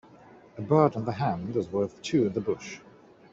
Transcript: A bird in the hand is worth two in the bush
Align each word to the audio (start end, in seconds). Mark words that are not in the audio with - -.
A 0.57 0.61
bird 0.63 0.95
in 0.95 1.05
the 1.05 1.11
hand 1.11 1.55
is 1.55 1.71
worth 1.71 2.01
two 2.01 2.25
in 2.25 2.33
the 2.33 2.41
bush 2.41 2.79